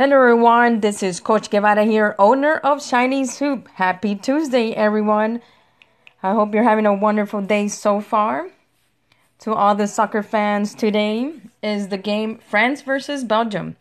Hello 0.00 0.16
everyone, 0.16 0.80
this 0.80 1.02
is 1.02 1.20
Coach 1.20 1.50
Guevara 1.50 1.84
here, 1.84 2.14
owner 2.18 2.54
of 2.54 2.82
Shiny's 2.82 3.38
Hoop. 3.38 3.68
Happy 3.74 4.14
Tuesday, 4.14 4.72
everyone. 4.72 5.42
I 6.22 6.32
hope 6.32 6.54
you're 6.54 6.62
having 6.62 6.86
a 6.86 6.94
wonderful 6.94 7.42
day 7.42 7.68
so 7.68 8.00
far. 8.00 8.48
To 9.40 9.52
all 9.52 9.74
the 9.74 9.86
soccer 9.86 10.22
fans, 10.22 10.74
today 10.74 11.34
is 11.62 11.88
the 11.88 11.98
game 11.98 12.38
France 12.38 12.80
versus 12.80 13.24
Belgium. 13.24 13.76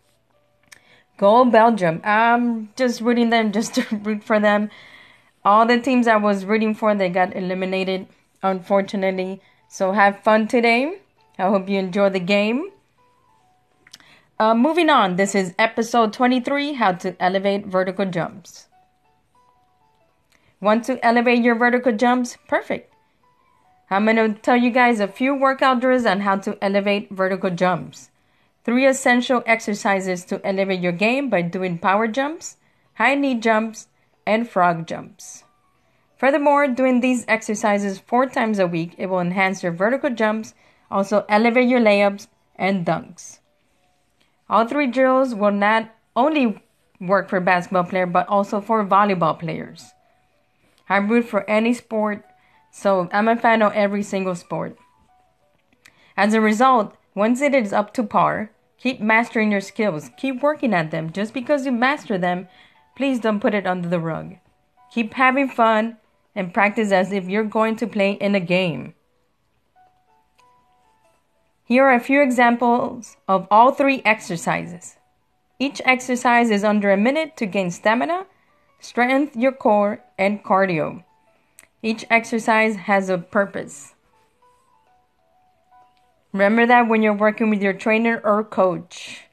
Go 1.16 1.46
Belgium. 1.46 2.02
I'm 2.04 2.68
just 2.76 3.00
rooting 3.00 3.30
them 3.30 3.54
just 3.54 3.76
to 3.76 3.96
root 3.96 4.22
for 4.22 4.42
them. 4.42 4.70
All 5.46 5.66
the 5.66 5.80
teams 5.80 6.06
I 6.06 6.18
was 6.18 6.44
rooting 6.44 6.76
for, 6.76 6.94
they 6.94 7.08
got 7.08 7.34
eliminated, 7.34 8.08
unfortunately. 8.44 9.42
So 9.70 9.94
have 9.94 10.20
fun 10.20 10.50
today. 10.50 11.00
I 11.38 11.44
hope 11.44 11.70
you 11.70 11.80
enjoy 11.80 12.10
the 12.10 12.20
game. 12.20 12.72
Uh, 14.42 14.56
moving 14.56 14.90
on, 14.90 15.18
this 15.18 15.36
is 15.36 15.54
episode 15.60 16.14
23 16.14 16.72
How 16.72 16.94
to 16.94 17.14
Elevate 17.22 17.66
Vertical 17.66 18.06
Jumps. 18.06 18.68
Want 20.62 20.86
to 20.86 21.06
elevate 21.06 21.44
your 21.44 21.56
vertical 21.56 21.92
jumps? 21.92 22.38
Perfect. 22.48 22.94
I'm 23.90 24.06
going 24.06 24.16
to 24.16 24.42
tell 24.42 24.56
you 24.56 24.72
guys 24.72 25.02
a 25.02 25.10
few 25.10 25.36
workout 25.36 25.82
drills 25.82 26.06
on 26.06 26.22
how 26.22 26.38
to 26.38 26.58
elevate 26.64 27.12
vertical 27.12 27.50
jumps. 27.50 28.12
Three 28.64 28.86
essential 28.86 29.44
exercises 29.46 30.24
to 30.26 30.40
elevate 30.48 30.80
your 30.80 30.94
game 30.94 31.30
by 31.30 31.42
doing 31.42 31.78
power 31.78 32.08
jumps, 32.08 32.56
high 32.94 33.16
knee 33.16 33.36
jumps, 33.36 33.90
and 34.26 34.50
frog 34.50 34.88
jumps. 34.88 35.44
Furthermore, 36.16 36.66
doing 36.70 37.02
these 37.02 37.26
exercises 37.28 38.00
four 38.00 38.26
times 38.26 38.58
a 38.58 38.68
week, 38.68 38.96
it 38.98 39.08
will 39.08 39.20
enhance 39.20 39.64
your 39.64 39.74
vertical 39.74 40.12
jumps, 40.12 40.54
also 40.90 41.26
elevate 41.28 41.68
your 41.68 41.82
layups 41.82 42.28
and 42.56 42.86
dunks. 42.86 43.40
All 44.50 44.66
three 44.66 44.88
drills 44.88 45.36
will 45.36 45.52
not 45.52 45.94
only 46.16 46.62
work 47.00 47.30
for 47.30 47.40
basketball 47.40 47.84
players 47.84 48.10
but 48.12 48.28
also 48.28 48.60
for 48.60 48.84
volleyball 48.86 49.38
players. 49.38 49.92
I 50.90 50.98
root 50.98 51.26
for 51.26 51.48
any 51.50 51.74
sport, 51.74 52.26
so 52.72 53.10
I'm 53.12 53.28
a 53.28 53.36
fan 53.36 53.62
of 53.62 53.74
every 53.74 54.02
single 54.02 54.36
sport. 54.36 54.78
As 56.18 56.34
a 56.34 56.42
result, 56.42 56.96
once 57.14 57.42
it 57.42 57.54
is 57.54 57.72
up 57.72 57.94
to 57.94 58.04
par, 58.04 58.52
keep 58.78 59.00
mastering 59.00 59.52
your 59.52 59.62
skills. 59.62 60.10
Keep 60.18 60.42
working 60.42 60.74
at 60.74 60.92
them. 60.92 61.12
Just 61.12 61.34
because 61.34 61.66
you 61.66 61.72
master 61.72 62.18
them, 62.18 62.48
please 62.98 63.20
don't 63.20 63.40
put 63.40 63.54
it 63.54 63.68
under 63.68 63.88
the 63.88 64.00
rug. 64.00 64.36
Keep 64.92 65.14
having 65.14 65.48
fun 65.48 65.98
and 66.36 66.54
practice 66.54 66.92
as 66.92 67.12
if 67.12 67.30
you're 67.30 67.44
going 67.44 67.76
to 67.76 67.88
play 67.88 68.14
in 68.14 68.36
a 68.36 68.40
game. 68.40 68.94
Here 71.70 71.86
are 71.86 71.94
a 71.94 72.00
few 72.00 72.24
examples 72.24 73.16
of 73.28 73.48
all 73.52 73.72
three 73.72 74.02
exercises. 74.04 74.98
Each 75.60 75.80
exercise 75.86 76.50
is 76.50 76.64
under 76.64 76.92
a 76.92 76.98
minute 76.98 77.38
to 77.38 77.46
gain 77.46 77.70
stamina, 77.70 78.26
strengthen 78.80 79.40
your 79.40 79.52
core, 79.52 80.04
and 80.18 80.44
cardio. 80.44 81.04
Each 81.84 82.04
exercise 82.10 82.76
has 82.76 83.08
a 83.08 83.20
purpose. 83.20 83.94
Remember 86.34 86.66
that 86.66 86.88
when 86.88 87.04
you're 87.04 87.14
working 87.14 87.52
with 87.52 87.62
your 87.62 87.74
trainer 87.74 88.20
or 88.24 88.44
coach, 88.44 89.26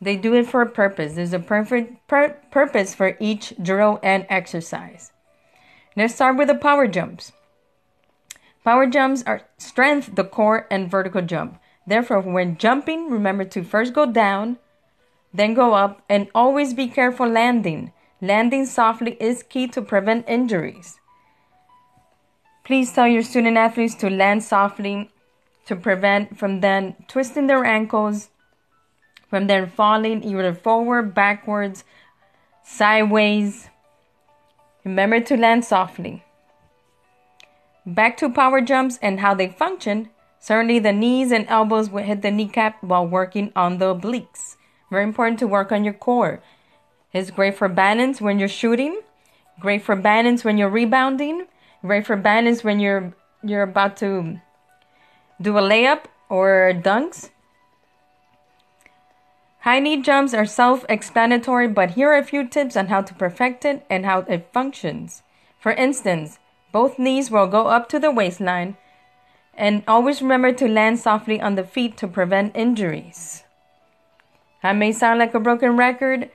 they 0.00 0.16
do 0.16 0.32
it 0.32 0.46
for 0.46 0.62
a 0.62 0.70
purpose. 0.70 1.16
There's 1.16 1.34
a 1.34 1.38
perfect 1.38 2.08
pur- 2.08 2.38
purpose 2.50 2.94
for 2.94 3.14
each 3.20 3.52
drill 3.62 4.00
and 4.02 4.24
exercise. 4.30 5.12
Let's 5.94 6.14
start 6.14 6.38
with 6.38 6.48
the 6.48 6.54
power 6.54 6.88
jumps. 6.88 7.32
Power 8.64 8.86
jumps 8.86 9.22
are 9.26 9.42
strength, 9.58 10.14
the 10.14 10.24
core, 10.24 10.66
and 10.70 10.90
vertical 10.90 11.20
jump. 11.20 11.60
Therefore, 11.86 12.20
when 12.20 12.56
jumping, 12.56 13.10
remember 13.10 13.44
to 13.44 13.62
first 13.62 13.92
go 13.92 14.06
down, 14.06 14.58
then 15.32 15.54
go 15.54 15.74
up, 15.74 16.02
and 16.08 16.28
always 16.34 16.72
be 16.72 16.88
careful 16.88 17.28
landing. 17.28 17.92
Landing 18.20 18.64
softly 18.64 19.16
is 19.20 19.42
key 19.42 19.66
to 19.68 19.82
prevent 19.82 20.28
injuries. 20.28 20.98
Please 22.64 22.92
tell 22.92 23.06
your 23.06 23.22
student 23.22 23.58
athletes 23.58 23.94
to 23.96 24.08
land 24.08 24.42
softly 24.42 25.10
to 25.66 25.76
prevent 25.76 26.38
from 26.38 26.60
then 26.60 26.94
twisting 27.08 27.46
their 27.46 27.64
ankles, 27.64 28.30
from 29.28 29.46
then 29.46 29.68
falling 29.68 30.22
either 30.22 30.54
forward, 30.54 31.14
backwards, 31.14 31.84
sideways. 32.62 33.68
Remember 34.84 35.20
to 35.20 35.36
land 35.36 35.64
softly. 35.64 36.24
Back 37.84 38.16
to 38.18 38.30
power 38.30 38.62
jumps 38.62 38.98
and 39.02 39.20
how 39.20 39.34
they 39.34 39.48
function. 39.48 40.08
Certainly, 40.44 40.80
the 40.80 40.92
knees 40.92 41.32
and 41.32 41.46
elbows 41.48 41.88
will 41.88 42.02
hit 42.02 42.20
the 42.20 42.30
kneecap 42.30 42.82
while 42.82 43.06
working 43.06 43.50
on 43.56 43.78
the 43.78 43.94
obliques. 43.94 44.56
Very 44.90 45.04
important 45.04 45.38
to 45.38 45.46
work 45.46 45.72
on 45.72 45.84
your 45.84 45.94
core. 45.94 46.42
It's 47.14 47.30
great 47.30 47.56
for 47.56 47.66
balance 47.66 48.20
when 48.20 48.38
you're 48.38 48.46
shooting, 48.46 49.00
great 49.58 49.80
for 49.80 49.96
balance 49.96 50.44
when 50.44 50.58
you're 50.58 50.68
rebounding, 50.68 51.46
great 51.80 52.04
for 52.04 52.14
balance 52.14 52.62
when 52.62 52.78
you're 52.78 53.14
you're 53.42 53.62
about 53.62 53.96
to 54.04 54.42
do 55.40 55.56
a 55.56 55.62
layup 55.62 56.04
or 56.28 56.74
dunks. 56.76 57.30
High 59.60 59.80
knee 59.80 60.02
jumps 60.02 60.34
are 60.34 60.44
self 60.44 60.84
explanatory, 60.90 61.68
but 61.68 61.92
here 61.92 62.10
are 62.10 62.18
a 62.18 62.22
few 62.22 62.46
tips 62.46 62.76
on 62.76 62.88
how 62.88 63.00
to 63.00 63.14
perfect 63.14 63.64
it 63.64 63.86
and 63.88 64.04
how 64.04 64.18
it 64.28 64.52
functions. 64.52 65.22
For 65.58 65.72
instance, 65.72 66.38
both 66.70 66.98
knees 66.98 67.30
will 67.30 67.46
go 67.46 67.68
up 67.68 67.88
to 67.88 67.98
the 67.98 68.10
waistline, 68.10 68.76
and 69.56 69.82
always 69.86 70.22
remember 70.22 70.52
to 70.52 70.68
land 70.68 70.98
softly 70.98 71.40
on 71.40 71.54
the 71.54 71.64
feet 71.64 71.96
to 71.98 72.08
prevent 72.08 72.56
injuries. 72.56 73.44
I 74.62 74.72
may 74.72 74.92
sound 74.92 75.18
like 75.18 75.34
a 75.34 75.40
broken 75.40 75.76
record, 75.76 76.30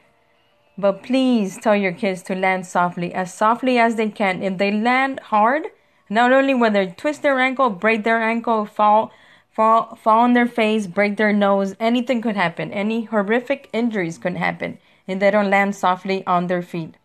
but 0.78 1.03
please 1.03 1.58
tell 1.58 1.75
your 1.75 1.91
kids 1.91 2.22
to 2.24 2.35
land 2.35 2.66
softly, 2.66 3.13
as 3.13 3.34
softly 3.34 3.78
as 3.79 3.96
they 3.96 4.09
can. 4.09 4.44
If 4.44 4.58
they 4.58 4.72
land 4.72 5.19
hard, 5.19 5.68
not 6.09 6.31
only 6.31 6.53
will 6.53 6.72
they 6.72 6.88
twist 6.88 7.22
their 7.22 7.40
ankle, 7.40 7.69
break 7.69 8.03
their 8.03 8.22
ankle, 8.22 8.66
fall, 8.66 9.12
fall, 9.52 9.96
fall 9.96 10.19
on 10.19 10.34
their 10.34 10.47
face, 10.47 10.88
break 10.88 11.18
their 11.18 11.34
nose, 11.34 11.75
anything 11.79 12.22
could 12.22 12.35
happen. 12.35 12.72
Any 12.72 13.06
horrific 13.06 13.69
injuries 13.74 14.18
could 14.18 14.38
happen 14.38 14.78
if 15.08 15.19
they 15.19 15.31
don't 15.31 15.50
land 15.50 15.75
softly 15.75 16.25
on 16.25 16.47
their 16.47 16.62
feet. 16.62 16.96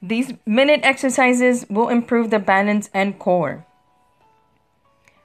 These 0.00 0.34
minute 0.46 0.80
exercises 0.82 1.66
will 1.68 1.88
improve 1.88 2.30
the 2.30 2.38
balance 2.38 2.88
and 2.94 3.18
core. 3.18 3.66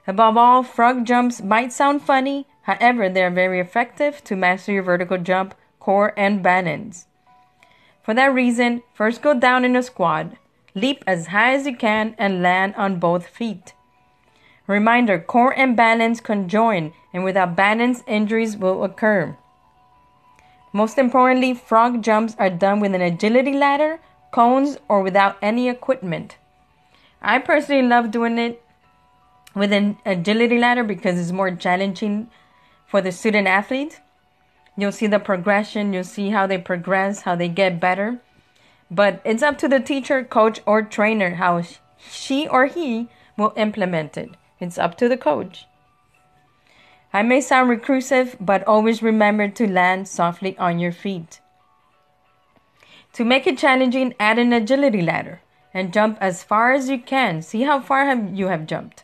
Above 0.06 0.36
all, 0.36 0.62
frog 0.62 1.04
jumps 1.04 1.42
might 1.42 1.72
sound 1.72 2.02
funny, 2.02 2.46
however, 2.62 3.08
they 3.08 3.22
are 3.22 3.30
very 3.30 3.60
effective 3.60 4.22
to 4.24 4.36
master 4.36 4.72
your 4.72 4.82
vertical 4.82 5.18
jump, 5.18 5.54
core, 5.80 6.12
and 6.16 6.42
balance. 6.42 7.06
For 8.02 8.14
that 8.14 8.34
reason, 8.34 8.82
first 8.92 9.22
go 9.22 9.32
down 9.32 9.64
in 9.64 9.76
a 9.76 9.82
squat, 9.82 10.34
Leap 10.76 11.04
as 11.06 11.28
high 11.28 11.54
as 11.54 11.66
you 11.66 11.76
can 11.76 12.16
and 12.18 12.42
land 12.42 12.74
on 12.74 12.98
both 12.98 13.28
feet. 13.28 13.74
Reminder 14.66 15.20
core 15.20 15.56
and 15.56 15.76
balance 15.76 16.20
conjoin, 16.20 16.92
and 17.12 17.22
without 17.22 17.54
balance, 17.54 18.02
injuries 18.08 18.56
will 18.56 18.82
occur. 18.82 19.36
Most 20.72 20.98
importantly, 20.98 21.54
frog 21.54 22.02
jumps 22.02 22.34
are 22.40 22.50
done 22.50 22.80
with 22.80 22.92
an 22.92 23.02
agility 23.02 23.52
ladder, 23.52 24.00
cones, 24.32 24.76
or 24.88 25.00
without 25.00 25.36
any 25.40 25.68
equipment. 25.68 26.38
I 27.22 27.38
personally 27.38 27.86
love 27.86 28.10
doing 28.10 28.36
it 28.38 28.60
with 29.54 29.72
an 29.72 29.98
agility 30.04 30.58
ladder 30.58 30.84
because 30.84 31.18
it's 31.18 31.32
more 31.32 31.50
challenging 31.54 32.28
for 32.86 33.00
the 33.00 33.12
student 33.12 33.46
athlete. 33.46 34.00
You'll 34.76 34.92
see 34.92 35.06
the 35.06 35.20
progression, 35.20 35.92
you'll 35.92 36.04
see 36.04 36.30
how 36.30 36.46
they 36.46 36.58
progress, 36.58 37.22
how 37.22 37.36
they 37.36 37.48
get 37.48 37.80
better. 37.80 38.20
But 38.90 39.20
it's 39.24 39.42
up 39.42 39.58
to 39.58 39.68
the 39.68 39.80
teacher, 39.80 40.24
coach, 40.24 40.60
or 40.66 40.82
trainer 40.82 41.36
how 41.36 41.62
she 41.98 42.46
or 42.48 42.66
he 42.66 43.08
will 43.36 43.52
implement 43.56 44.16
it. 44.16 44.30
It's 44.60 44.78
up 44.78 44.96
to 44.98 45.08
the 45.08 45.16
coach. 45.16 45.66
I 47.12 47.22
may 47.22 47.40
sound 47.40 47.70
reclusive, 47.70 48.36
but 48.40 48.64
always 48.64 49.02
remember 49.02 49.48
to 49.48 49.70
land 49.70 50.08
softly 50.08 50.58
on 50.58 50.80
your 50.80 50.90
feet. 50.90 51.40
To 53.12 53.24
make 53.24 53.46
it 53.46 53.58
challenging, 53.58 54.14
add 54.18 54.40
an 54.40 54.52
agility 54.52 55.00
ladder 55.00 55.40
and 55.72 55.92
jump 55.92 56.18
as 56.20 56.42
far 56.42 56.72
as 56.72 56.88
you 56.88 56.98
can. 56.98 57.42
See 57.42 57.62
how 57.62 57.80
far 57.80 58.12
you 58.12 58.48
have 58.48 58.66
jumped. 58.66 59.03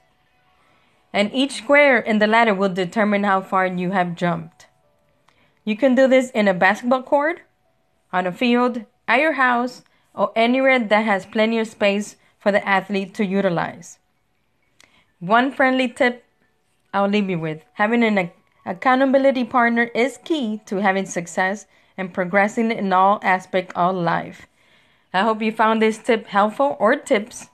And 1.12 1.33
each 1.35 1.53
square 1.53 1.99
in 1.99 2.19
the 2.19 2.27
ladder 2.27 2.55
will 2.55 2.69
determine 2.69 3.25
how 3.25 3.41
far 3.41 3.67
you 3.67 3.91
have 3.91 4.15
jumped. 4.15 4.67
You 5.65 5.77
can 5.77 5.95
do 5.95 6.07
this 6.07 6.31
in 6.31 6.49
a 6.49 6.55
basketball 6.55 7.03
court, 7.03 7.43
on 8.12 8.27
a 8.27 8.33
field, 8.33 8.85
at 9.09 9.21
your 9.21 9.33
house, 9.33 9.83
or 10.15 10.33
anywhere 10.37 10.79
that 10.79 11.05
has 11.05 11.27
plenty 11.27 11.59
of 11.59 11.69
space 11.69 12.17
for 12.39 12.53
the 12.53 12.67
athlete 12.67 13.15
to 13.15 13.25
utilize. 13.25 13.99
One 15.19 15.53
friendly 15.53 15.89
tip 15.89 16.25
I'll 16.93 17.09
leave 17.09 17.31
you 17.31 17.39
with 17.39 17.65
having 17.75 18.03
an 18.03 18.31
accountability 18.67 19.45
partner 19.45 19.85
is 19.95 20.19
key 20.25 20.61
to 20.67 20.77
having 20.77 21.07
success 21.07 21.67
and 21.97 22.12
progressing 22.12 22.73
in 22.73 22.93
all 22.93 23.21
aspects 23.23 23.73
of 23.77 23.95
life. 23.95 24.47
I 25.12 25.23
hope 25.23 25.43
you 25.43 25.53
found 25.53 25.83
this 25.83 25.99
tip 25.99 26.27
helpful 26.27 26.77
or 26.81 26.97
tips. 26.97 27.49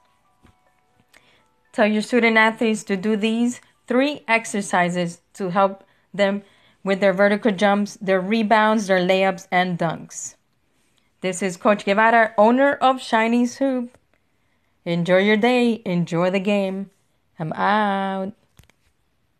Tell 1.76 1.87
your 1.87 2.00
student 2.00 2.38
athletes 2.38 2.82
to 2.84 2.96
do 2.96 3.17
these 3.17 3.61
three 3.87 4.23
exercises 4.26 5.20
to 5.34 5.50
help 5.50 5.84
them 6.14 6.43
with 6.82 7.00
their 7.00 7.12
vertical 7.12 7.52
jumps, 7.52 7.99
their 8.00 8.19
rebounds, 8.19 8.87
their 8.87 8.99
layups, 8.99 9.46
and 9.52 9.78
dunks. 9.78 10.37
This 11.20 11.43
is 11.43 11.58
Coach 11.58 11.84
Guevara, 11.84 12.32
owner 12.38 12.73
of 12.81 13.02
Shiny's 13.02 13.58
Hoop. 13.58 13.99
Enjoy 14.87 15.19
your 15.19 15.37
day, 15.37 15.82
enjoy 15.84 16.31
the 16.31 16.40
game. 16.40 16.88
I'm 17.38 17.52
out. 17.52 18.32